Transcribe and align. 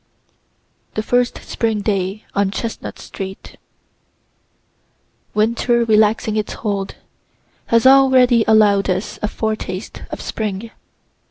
THE 0.95 1.03
FIRST 1.03 1.43
SPRING 1.43 1.81
DAY 1.81 2.25
ON 2.33 2.49
CHESTNUT 2.49 2.97
STREET 2.97 3.57
Winter 5.35 5.83
relaxing 5.85 6.35
its 6.37 6.53
hold, 6.53 6.95
has 7.67 7.85
already 7.85 8.43
allow'd 8.47 8.89
us 8.89 9.19
a 9.21 9.27
foretaste 9.27 10.01
of 10.09 10.19
spring. 10.19 10.71